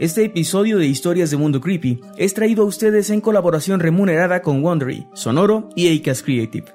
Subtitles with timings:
[0.00, 4.60] Este episodio de Historias de Mundo Creepy es traído a ustedes en colaboración remunerada con
[4.60, 6.66] Wondery, Sonoro y Acast Creative.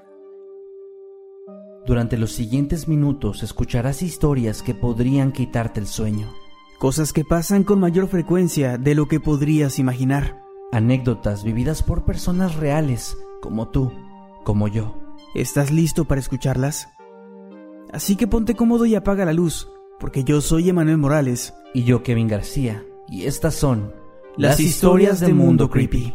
[1.85, 6.33] Durante los siguientes minutos escucharás historias que podrían quitarte el sueño.
[6.79, 10.41] Cosas que pasan con mayor frecuencia de lo que podrías imaginar.
[10.71, 13.91] Anécdotas vividas por personas reales, como tú,
[14.45, 14.95] como yo.
[15.35, 16.87] ¿Estás listo para escucharlas?
[17.91, 19.67] Así que ponte cómodo y apaga la luz,
[19.99, 21.53] porque yo soy Emanuel Morales.
[21.73, 23.93] Y yo, Kevin García y estas son
[24.37, 26.13] las, historias de Mundo Creepy.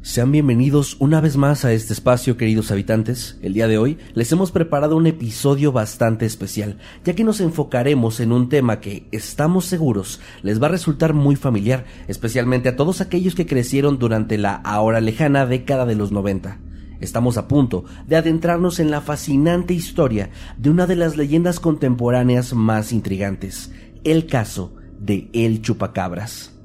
[0.00, 3.38] Sean bienvenidos una vez más a este espacio, queridos habitantes.
[3.40, 8.20] El día de hoy les hemos preparado un episodio bastante especial, ya que nos enfocaremos
[8.20, 13.00] en un tema que, estamos seguros, les va a resultar muy familiar, especialmente a todos
[13.00, 16.58] aquellos que crecieron durante la ahora lejana década de los 90.
[17.02, 22.54] Estamos a punto de adentrarnos en la fascinante historia de una de las leyendas contemporáneas
[22.54, 23.72] más intrigantes,
[24.04, 26.56] el caso de El Chupacabras.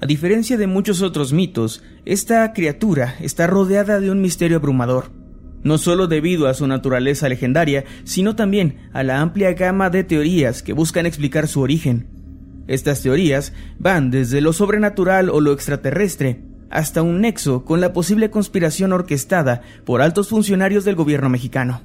[0.00, 5.10] A diferencia de muchos otros mitos, esta criatura está rodeada de un misterio abrumador,
[5.64, 10.62] no solo debido a su naturaleza legendaria, sino también a la amplia gama de teorías
[10.62, 12.06] que buscan explicar su origen.
[12.68, 18.30] Estas teorías van desde lo sobrenatural o lo extraterrestre, hasta un nexo con la posible
[18.30, 21.82] conspiración orquestada por altos funcionarios del gobierno mexicano.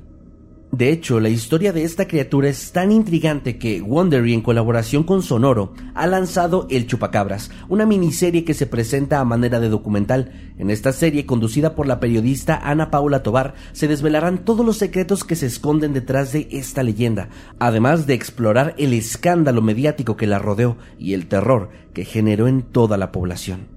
[0.72, 5.22] De hecho, la historia de esta criatura es tan intrigante que Wondery, en colaboración con
[5.22, 10.32] Sonoro, ha lanzado El Chupacabras, una miniserie que se presenta a manera de documental.
[10.58, 15.26] En esta serie, conducida por la periodista Ana Paula Tobar, se desvelarán todos los secretos
[15.26, 17.28] que se esconden detrás de esta leyenda,
[17.60, 22.62] además de explorar el escándalo mediático que la rodeó y el terror que generó en
[22.62, 23.71] toda la población.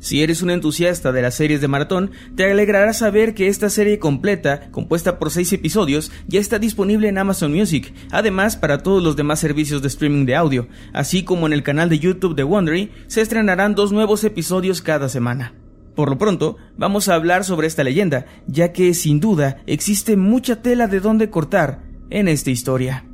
[0.00, 3.98] Si eres un entusiasta de las series de maratón, te alegrará saber que esta serie
[3.98, 9.14] completa, compuesta por seis episodios, ya está disponible en Amazon Music, además para todos los
[9.14, 12.90] demás servicios de streaming de audio, así como en el canal de YouTube de Wondery,
[13.08, 15.52] se estrenarán dos nuevos episodios cada semana.
[15.94, 20.62] Por lo pronto, vamos a hablar sobre esta leyenda, ya que sin duda existe mucha
[20.62, 23.04] tela de donde cortar en esta historia.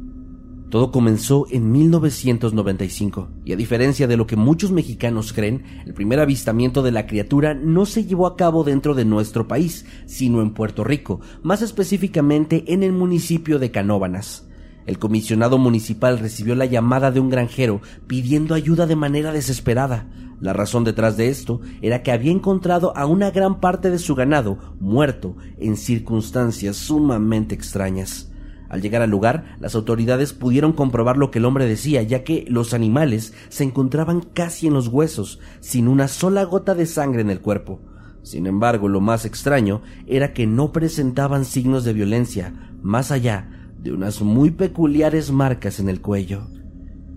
[0.70, 6.18] Todo comenzó en 1995 y a diferencia de lo que muchos mexicanos creen, el primer
[6.18, 10.50] avistamiento de la criatura no se llevó a cabo dentro de nuestro país, sino en
[10.50, 14.48] Puerto Rico, más específicamente en el municipio de Canóbanas.
[14.86, 20.08] El comisionado municipal recibió la llamada de un granjero pidiendo ayuda de manera desesperada.
[20.40, 24.16] La razón detrás de esto era que había encontrado a una gran parte de su
[24.16, 28.32] ganado muerto en circunstancias sumamente extrañas.
[28.68, 32.44] Al llegar al lugar, las autoridades pudieron comprobar lo que el hombre decía, ya que
[32.48, 37.30] los animales se encontraban casi en los huesos, sin una sola gota de sangre en
[37.30, 37.80] el cuerpo.
[38.22, 43.92] Sin embargo, lo más extraño era que no presentaban signos de violencia, más allá de
[43.92, 46.48] unas muy peculiares marcas en el cuello.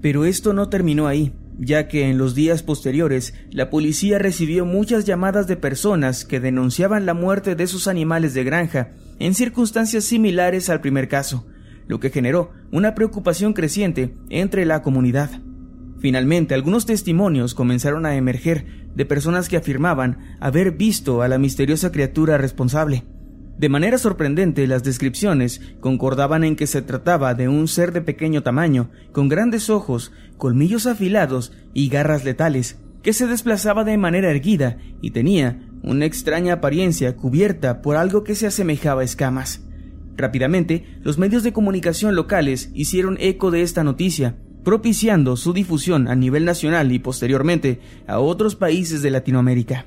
[0.02, 5.06] Pero esto no terminó ahí, ya que en los días posteriores la policía recibió muchas
[5.06, 10.69] llamadas de personas que denunciaban la muerte de sus animales de granja en circunstancias similares
[10.69, 11.46] al primer caso,
[11.88, 15.30] lo que generó una preocupación creciente entre la comunidad.
[16.00, 21.92] Finalmente, algunos testimonios comenzaron a emerger de personas que afirmaban haber visto a la misteriosa
[21.92, 23.03] criatura responsable.
[23.59, 28.42] De manera sorprendente, las descripciones concordaban en que se trataba de un ser de pequeño
[28.42, 34.78] tamaño, con grandes ojos, colmillos afilados y garras letales, que se desplazaba de manera erguida
[35.02, 39.66] y tenía una extraña apariencia cubierta por algo que se asemejaba a escamas.
[40.16, 46.16] Rápidamente, los medios de comunicación locales hicieron eco de esta noticia, propiciando su difusión a
[46.16, 49.86] nivel nacional y posteriormente a otros países de Latinoamérica.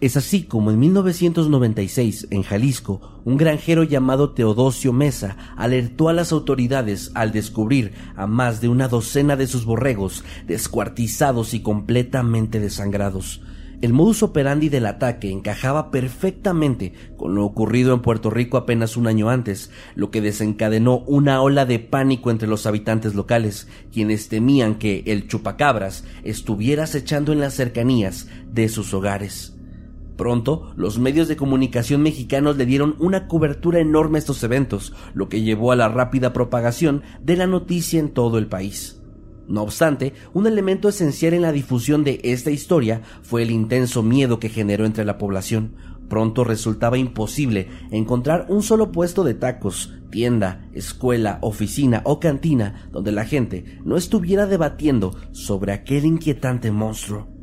[0.00, 6.30] Es así como en 1996, en Jalisco, un granjero llamado Teodosio Mesa alertó a las
[6.30, 13.42] autoridades al descubrir a más de una docena de sus borregos descuartizados y completamente desangrados.
[13.80, 19.08] El modus operandi del ataque encajaba perfectamente con lo ocurrido en Puerto Rico apenas un
[19.08, 24.76] año antes, lo que desencadenó una ola de pánico entre los habitantes locales, quienes temían
[24.76, 29.57] que el chupacabras estuviera acechando en las cercanías de sus hogares.
[30.18, 35.28] Pronto, los medios de comunicación mexicanos le dieron una cobertura enorme a estos eventos, lo
[35.28, 39.00] que llevó a la rápida propagación de la noticia en todo el país.
[39.46, 44.40] No obstante, un elemento esencial en la difusión de esta historia fue el intenso miedo
[44.40, 45.76] que generó entre la población.
[46.08, 53.12] Pronto resultaba imposible encontrar un solo puesto de tacos, tienda, escuela, oficina o cantina donde
[53.12, 57.37] la gente no estuviera debatiendo sobre aquel inquietante monstruo.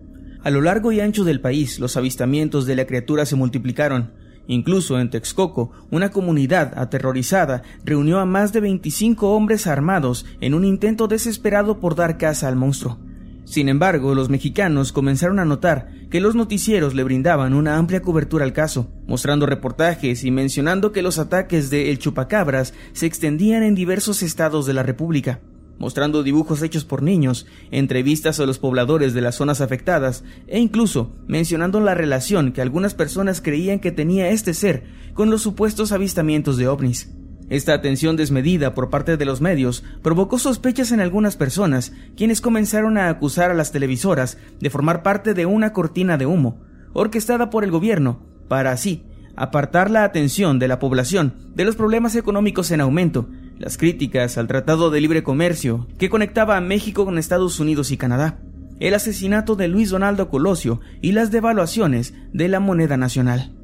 [0.45, 4.11] A lo largo y ancho del país, los avistamientos de la criatura se multiplicaron,
[4.47, 10.63] Incluso en Texcoco, una comunidad aterrorizada reunió a más de 25 hombres armados en un
[10.63, 12.99] intento desesperado por dar caza al monstruo.
[13.43, 18.45] Sin embargo, los mexicanos comenzaron a notar que los noticieros le brindaban una amplia cobertura
[18.45, 23.73] al caso, mostrando reportajes y mencionando que los ataques de El Chupacabras se extendían en
[23.73, 25.39] diversos estados de la República,
[25.77, 31.15] mostrando dibujos hechos por niños, entrevistas a los pobladores de las zonas afectadas e incluso
[31.27, 34.83] mencionando la relación que algunas personas creían que tenía este ser
[35.13, 37.11] con los supuestos avistamientos de ovnis.
[37.49, 42.97] Esta atención desmedida por parte de los medios provocó sospechas en algunas personas, quienes comenzaron
[42.97, 46.61] a acusar a las televisoras de formar parte de una cortina de humo,
[46.93, 49.03] orquestada por el gobierno, para así
[49.35, 54.47] apartar la atención de la población de los problemas económicos en aumento, las críticas al
[54.47, 58.39] Tratado de Libre Comercio que conectaba a México con Estados Unidos y Canadá,
[58.79, 63.54] el asesinato de Luis Donaldo Colosio y las devaluaciones de la moneda nacional.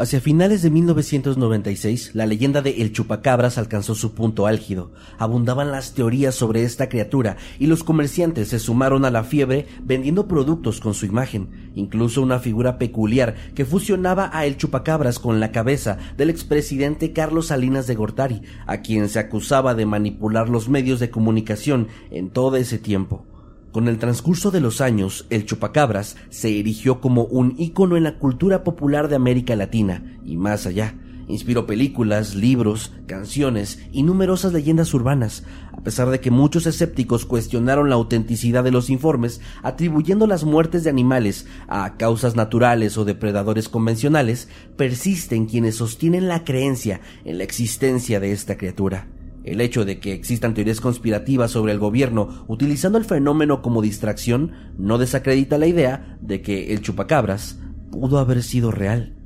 [0.00, 4.92] Hacia finales de 1996, la leyenda de El Chupacabras alcanzó su punto álgido.
[5.18, 10.26] Abundaban las teorías sobre esta criatura y los comerciantes se sumaron a la fiebre vendiendo
[10.26, 15.52] productos con su imagen, incluso una figura peculiar que fusionaba a El Chupacabras con la
[15.52, 20.98] cabeza del expresidente Carlos Salinas de Gortari, a quien se acusaba de manipular los medios
[20.98, 23.26] de comunicación en todo ese tiempo.
[23.72, 28.18] Con el transcurso de los años, el chupacabras se erigió como un ícono en la
[28.18, 30.96] cultura popular de América Latina y más allá.
[31.28, 37.88] Inspiró películas, libros, canciones y numerosas leyendas urbanas, a pesar de que muchos escépticos cuestionaron
[37.88, 43.68] la autenticidad de los informes, atribuyendo las muertes de animales a causas naturales o depredadores
[43.68, 49.06] convencionales, persisten quienes sostienen la creencia en la existencia de esta criatura.
[49.44, 54.52] El hecho de que existan teorías conspirativas sobre el gobierno utilizando el fenómeno como distracción
[54.76, 57.58] no desacredita la idea de que el chupacabras
[57.90, 59.16] pudo haber sido real.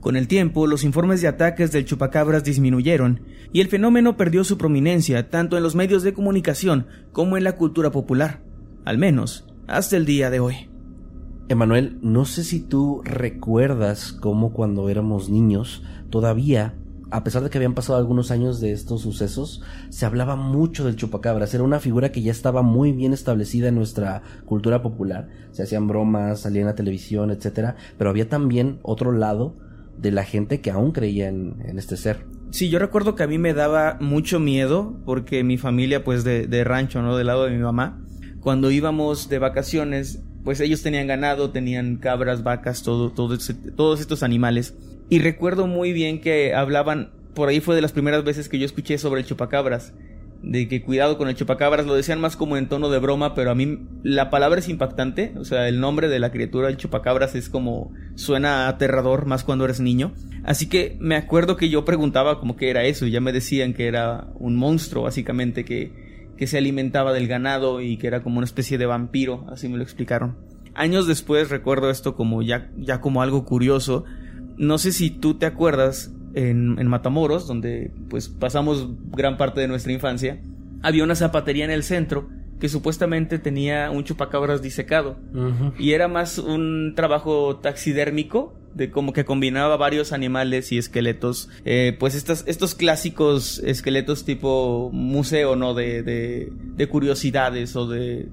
[0.00, 3.22] Con el tiempo, los informes de ataques del chupacabras disminuyeron
[3.52, 7.56] y el fenómeno perdió su prominencia tanto en los medios de comunicación como en la
[7.56, 8.40] cultura popular,
[8.84, 10.70] al menos hasta el día de hoy.
[11.48, 16.74] Emanuel, no sé si tú recuerdas cómo cuando éramos niños todavía
[17.10, 20.96] a pesar de que habían pasado algunos años de estos sucesos, se hablaba mucho del
[20.96, 21.54] chupacabras.
[21.54, 25.28] Era una figura que ya estaba muy bien establecida en nuestra cultura popular.
[25.52, 27.76] Se hacían bromas, salía en la televisión, etcétera.
[27.96, 29.56] Pero había también otro lado
[29.96, 32.26] de la gente que aún creía en, este ser.
[32.50, 36.64] Sí, yo recuerdo que a mí me daba mucho miedo porque mi familia, pues de,
[36.64, 37.16] rancho, ¿no?
[37.16, 38.02] Del lado de mi mamá,
[38.40, 43.36] cuando íbamos de vacaciones, pues ellos tenían ganado, tenían cabras, vacas, todo, todo
[43.76, 44.74] todos estos animales.
[45.08, 48.66] Y recuerdo muy bien que hablaban, por ahí fue de las primeras veces que yo
[48.66, 49.92] escuché sobre el chupacabras,
[50.42, 53.50] de que cuidado con el chupacabras, lo decían más como en tono de broma, pero
[53.50, 57.34] a mí la palabra es impactante, o sea, el nombre de la criatura, el chupacabras,
[57.34, 60.12] es como suena aterrador más cuando eres niño.
[60.44, 63.74] Así que me acuerdo que yo preguntaba como que era eso, y ya me decían
[63.74, 65.92] que era un monstruo, básicamente, que,
[66.36, 69.76] que se alimentaba del ganado y que era como una especie de vampiro, así me
[69.76, 70.36] lo explicaron.
[70.74, 74.04] Años después recuerdo esto como ya, ya como algo curioso,
[74.56, 79.92] no sé si tú te acuerdas en, Matamoros, donde pues pasamos gran parte de nuestra
[79.92, 80.40] infancia,
[80.82, 82.28] había una zapatería en el centro
[82.60, 85.18] que supuestamente tenía un chupacabras disecado.
[85.78, 91.96] Y era más un trabajo taxidérmico de como que combinaba varios animales y esqueletos eh,
[91.98, 98.28] pues estos, estos clásicos esqueletos tipo museo no de, de, curiosidades o de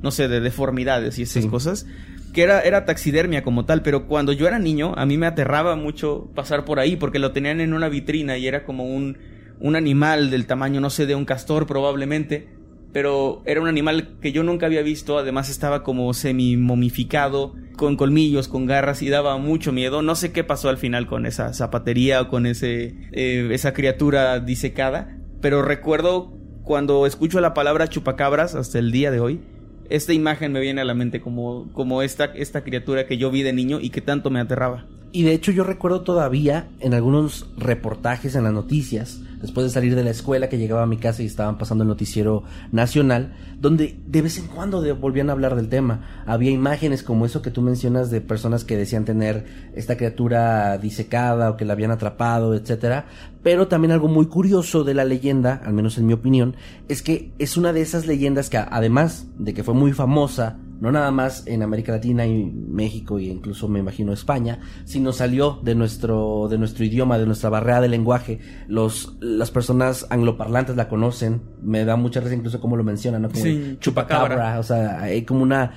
[0.00, 1.86] no sé de deformidades y esas cosas
[2.32, 5.76] que era, era taxidermia como tal, pero cuando yo era niño, a mí me aterraba
[5.76, 9.18] mucho pasar por ahí, porque lo tenían en una vitrina y era como un,
[9.60, 12.48] un animal del tamaño, no sé, de un castor probablemente,
[12.92, 17.96] pero era un animal que yo nunca había visto, además estaba como semi momificado, con
[17.96, 20.02] colmillos, con garras y daba mucho miedo.
[20.02, 24.40] No sé qué pasó al final con esa zapatería o con ese, eh, esa criatura
[24.40, 26.34] disecada, pero recuerdo
[26.64, 29.40] cuando escucho la palabra chupacabras hasta el día de hoy,
[29.88, 33.42] esta imagen me viene a la mente como, como esta, esta criatura que yo vi
[33.42, 34.86] de niño y que tanto me aterraba.
[35.14, 39.94] Y de hecho yo recuerdo todavía en algunos reportajes en las noticias, después de salir
[39.94, 44.00] de la escuela que llegaba a mi casa y estaban pasando el noticiero nacional, donde
[44.06, 46.22] de vez en cuando volvían a hablar del tema.
[46.24, 51.50] Había imágenes como eso que tú mencionas de personas que decían tener esta criatura disecada
[51.50, 53.04] o que la habían atrapado, etcétera.
[53.42, 56.56] Pero también algo muy curioso de la leyenda, al menos en mi opinión,
[56.88, 60.90] es que es una de esas leyendas que además de que fue muy famosa no
[60.90, 65.76] nada más en América Latina y México y incluso me imagino España, sino salió de
[65.76, 68.40] nuestro, de nuestro idioma, de nuestra barrera de lenguaje.
[68.66, 73.30] Los, las personas angloparlantes la conocen, me da mucha risa incluso como lo mencionan, ¿no?
[73.30, 73.44] Como
[73.78, 75.70] chupacabra, o sea, hay como una,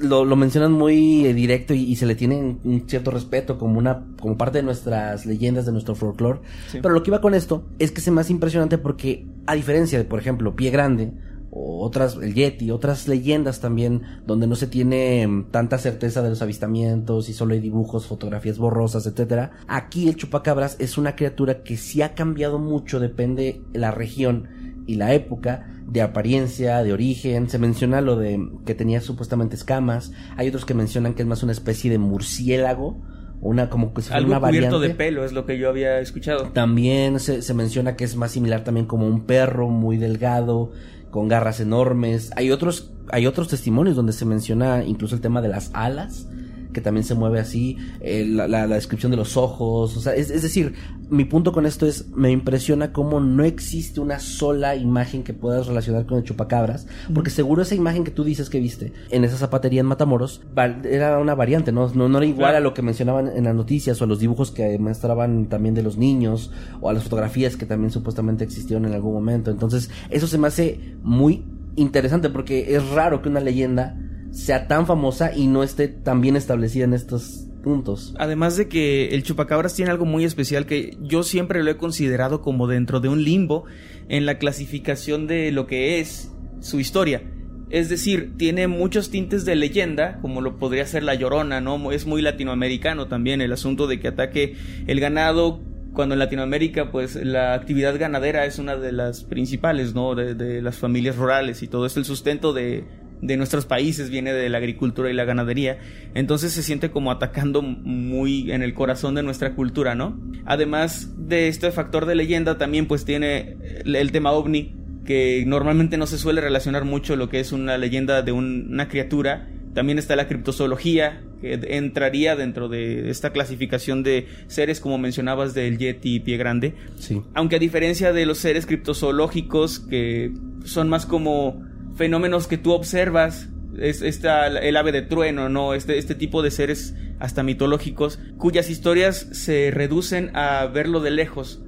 [0.00, 4.02] lo, lo, mencionan muy eh, directo y, se le tiene un cierto respeto como una,
[4.18, 6.40] como parte de nuestras leyendas, de nuestro folclore.
[6.72, 10.06] Pero lo que iba con esto es que es más impresionante porque, a diferencia de,
[10.06, 11.12] por ejemplo, Pie Grande,
[11.54, 16.30] o otras, el Yeti, otras leyendas también, donde no se tiene mm, tanta certeza de
[16.30, 19.50] los avistamientos y solo hay dibujos, fotografías borrosas, etcétera.
[19.68, 24.48] Aquí el chupacabras es una criatura que sí ha cambiado mucho, depende la región
[24.86, 27.50] y la época, de apariencia, de origen.
[27.50, 30.10] Se menciona lo de que tenía supuestamente escamas.
[30.38, 33.02] Hay otros que mencionan que es más una especie de murciélago
[33.42, 36.52] una como que Algo una cubierto de pelo es lo que yo había escuchado.
[36.52, 40.70] También se, se, menciona que es más similar también como un perro muy delgado
[41.12, 42.32] con garras enormes.
[42.34, 46.26] Hay otros, hay otros testimonios donde se menciona incluso el tema de las alas,
[46.72, 50.74] que también se mueve así, eh, la, descripción de los ojos, o sea, es, decir,
[51.10, 55.66] mi punto con esto es, me impresiona cómo no existe una sola imagen que puedas
[55.66, 59.36] relacionar con el chupacabras, porque seguro esa imagen que tú dices que viste en esa
[59.36, 60.42] zapatería en Matamoros
[60.84, 64.04] era una variante, no, no, era igual a lo que mencionaban en las noticias o
[64.04, 66.50] a los dibujos que mostraban también de los niños
[66.80, 70.48] o a las fotografías que también supuestamente existieron en algún momento, entonces eso se me
[70.48, 71.44] hace muy
[71.76, 73.96] interesante porque es raro que una leyenda
[74.32, 78.14] sea tan famosa y no esté tan bien establecida en estos puntos.
[78.18, 82.40] Además de que el chupacabras tiene algo muy especial que yo siempre lo he considerado
[82.40, 83.64] como dentro de un limbo
[84.08, 87.22] en la clasificación de lo que es su historia.
[87.70, 91.92] Es decir, tiene muchos tintes de leyenda, como lo podría ser la llorona, ¿no?
[91.92, 95.60] Es muy latinoamericano también el asunto de que ataque el ganado
[95.94, 100.14] cuando en Latinoamérica pues la actividad ganadera es una de las principales, ¿no?
[100.14, 102.84] De, de las familias rurales y todo es el sustento de,
[103.22, 105.78] de nuestros países, viene de la agricultura y la ganadería,
[106.14, 110.20] entonces se siente como atacando muy en el corazón de nuestra cultura, ¿no?
[110.44, 114.74] Además de este factor de leyenda, también pues tiene el, tema ovni,
[115.06, 119.48] que normalmente no se suele relacionar mucho lo que es una leyenda de una criatura.
[119.72, 125.78] También está la criptozoología, que entraría dentro de esta clasificación de seres, como mencionabas, del
[125.78, 126.74] Yeti y Pie Grande.
[126.98, 127.22] Sí.
[127.34, 130.32] Aunque a diferencia de los seres criptozoológicos, que
[130.64, 131.64] son más como
[131.96, 135.74] fenómenos que tú observas, es esta, el ave de trueno, ¿no?
[135.74, 141.62] Este, este tipo de seres hasta mitológicos, cuyas historias se reducen a verlo de lejos.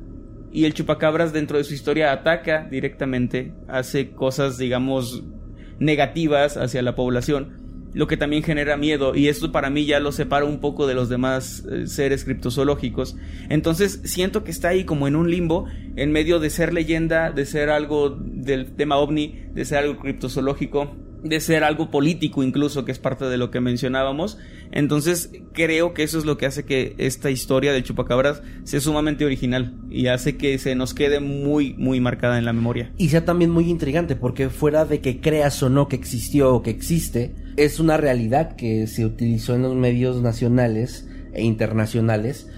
[0.52, 5.25] Y el chupacabras dentro de su historia ataca directamente, hace cosas, digamos,
[5.78, 7.63] negativas hacia la población
[7.94, 10.94] lo que también genera miedo y esto para mí ya lo separa un poco de
[10.94, 13.16] los demás eh, seres criptozoológicos.
[13.48, 17.46] Entonces siento que está ahí como en un limbo en medio de ser leyenda, de
[17.46, 22.92] ser algo del tema ovni, de ser algo criptozoológico, de ser algo político incluso, que
[22.92, 24.38] es parte de lo que mencionábamos.
[24.72, 29.24] Entonces creo que eso es lo que hace que esta historia del chupacabras sea sumamente
[29.24, 32.92] original y hace que se nos quede muy, muy marcada en la memoria.
[32.98, 36.62] Y sea también muy intrigante, porque fuera de que creas o no que existió o
[36.62, 42.49] que existe, es una realidad que se utilizó en los medios nacionales e internacionales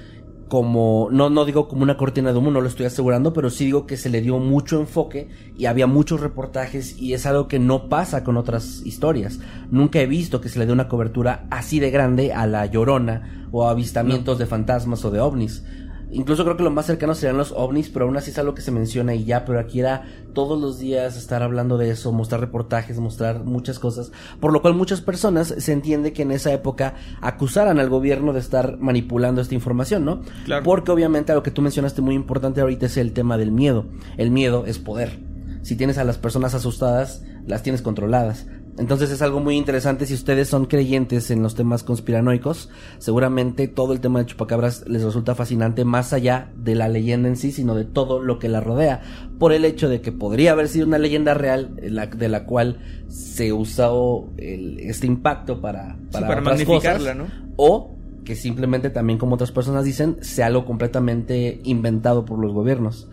[0.49, 3.65] como, no, no digo como una cortina de humo, no lo estoy asegurando, pero sí
[3.65, 7.59] digo que se le dio mucho enfoque y había muchos reportajes y es algo que
[7.59, 9.41] no pasa con otras historias.
[9.71, 13.49] Nunca he visto que se le dé una cobertura así de grande a la llorona
[13.51, 15.65] o a avistamientos de fantasmas o de ovnis.
[16.11, 18.63] Incluso creo que lo más cercano serían los ovnis, pero aún así es algo que
[18.63, 22.41] se menciona y ya, pero aquí era todos los días estar hablando de eso, mostrar
[22.41, 26.95] reportajes, mostrar muchas cosas, por lo cual muchas personas se entiende que en esa época
[27.21, 30.23] acusaran al gobierno de estar manipulando esta información, ¿no?
[30.45, 30.63] Claro.
[30.63, 33.87] Porque obviamente lo que tú mencionaste muy importante ahorita es el tema del miedo.
[34.17, 35.19] El miedo es poder.
[35.63, 38.47] Si tienes a las personas asustadas, las tienes controladas.
[38.79, 42.69] Entonces es algo muy interesante si ustedes son creyentes en los temas conspiranoicos,
[42.99, 47.37] seguramente todo el tema de chupacabras les resulta fascinante más allá de la leyenda en
[47.37, 49.01] sí, sino de todo lo que la rodea,
[49.39, 52.79] por el hecho de que podría haber sido una leyenda real de la cual
[53.09, 57.27] se usó este impacto para, para, magnificarla, ¿no?
[57.57, 63.09] O que simplemente también como otras personas dicen, sea algo completamente inventado por los gobiernos.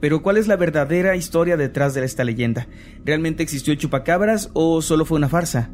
[0.00, 2.68] Pero ¿cuál es la verdadera historia detrás de esta leyenda?
[3.04, 5.70] ¿Realmente existió el chupacabras o solo fue una farsa?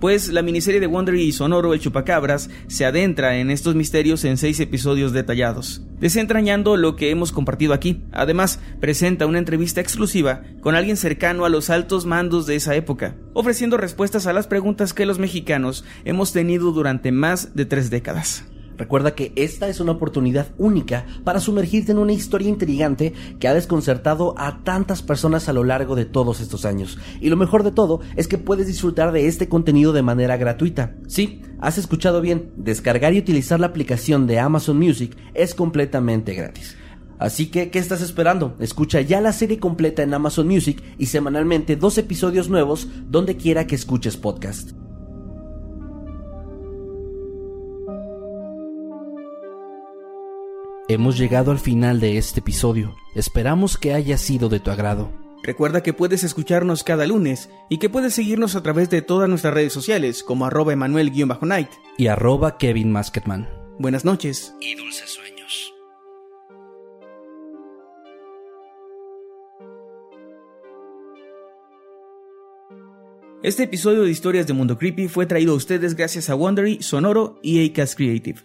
[0.00, 4.36] Pues la miniserie de Wonder y Sonoro El Chupacabras se adentra en estos misterios en
[4.36, 8.02] seis episodios detallados, desentrañando lo que hemos compartido aquí.
[8.12, 13.16] Además, presenta una entrevista exclusiva con alguien cercano a los altos mandos de esa época,
[13.32, 18.44] ofreciendo respuestas a las preguntas que los mexicanos hemos tenido durante más de tres décadas.
[18.76, 23.54] Recuerda que esta es una oportunidad única para sumergirte en una historia intrigante que ha
[23.54, 26.98] desconcertado a tantas personas a lo largo de todos estos años.
[27.20, 30.94] Y lo mejor de todo es que puedes disfrutar de este contenido de manera gratuita.
[31.06, 36.76] Sí, has escuchado bien, descargar y utilizar la aplicación de Amazon Music es completamente gratis.
[37.18, 38.56] Así que, ¿qué estás esperando?
[38.60, 43.66] Escucha ya la serie completa en Amazon Music y semanalmente dos episodios nuevos donde quiera
[43.66, 44.72] que escuches podcast.
[50.88, 52.94] Hemos llegado al final de este episodio.
[53.16, 55.10] Esperamos que haya sido de tu agrado.
[55.42, 59.52] Recuerda que puedes escucharnos cada lunes y que puedes seguirnos a través de todas nuestras
[59.52, 63.48] redes sociales como arroba emanuel-night y arroba Kevin Masketman.
[63.80, 65.74] Buenas noches y dulces sueños.
[73.42, 77.40] Este episodio de Historias de Mundo Creepy fue traído a ustedes gracias a Wondery, Sonoro
[77.42, 78.40] y Acast Creative.